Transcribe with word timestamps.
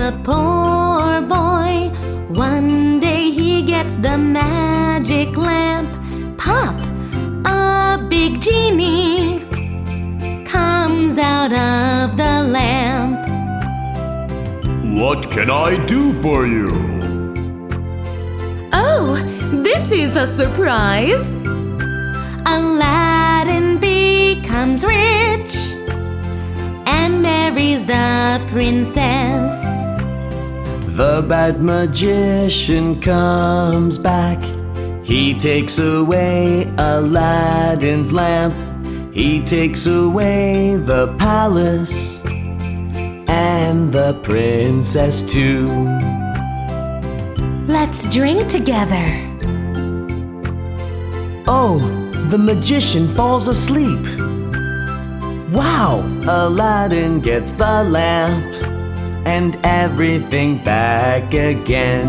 a 0.00 0.12
poor 0.22 1.20
boy. 1.20 1.90
One 2.28 3.00
day 3.00 3.30
he 3.30 3.62
gets 3.62 3.96
the 3.96 4.16
magic 4.16 5.36
lamp. 5.36 5.88
Pop! 6.38 6.76
A 7.44 7.98
big 8.08 8.40
genie 8.40 9.40
comes 10.46 11.18
out 11.18 11.52
of 11.52 12.16
the 12.16 12.42
lamp. 12.44 13.16
What 15.00 15.30
can 15.30 15.50
I 15.50 15.84
do 15.86 16.12
for 16.12 16.46
you? 16.46 16.68
Oh, 18.72 19.16
this 19.52 19.90
is 19.90 20.16
a 20.16 20.26
surprise! 20.26 21.34
Aladdin 22.46 23.78
becomes 23.78 24.84
rich 24.84 25.54
and 26.86 27.22
marries 27.22 27.84
the 27.84 28.40
princess. 28.48 29.87
The 30.98 31.24
bad 31.28 31.60
magician 31.60 33.00
comes 33.00 33.98
back. 33.98 34.42
He 35.04 35.32
takes 35.32 35.78
away 35.78 36.64
Aladdin's 36.76 38.12
lamp. 38.12 38.52
He 39.14 39.44
takes 39.44 39.86
away 39.86 40.74
the 40.74 41.14
palace 41.16 42.20
and 43.28 43.92
the 43.92 44.14
princess 44.24 45.22
too. 45.22 45.68
Let's 47.72 48.12
drink 48.12 48.48
together. 48.48 49.06
Oh, 51.46 51.78
the 52.28 52.38
magician 52.38 53.06
falls 53.06 53.46
asleep. 53.46 54.04
Wow, 55.52 56.02
Aladdin 56.26 57.20
gets 57.20 57.52
the 57.52 57.84
lamp 57.84 58.57
and 59.28 59.56
everything 59.62 60.56
back 60.64 61.34
again. 61.34 62.08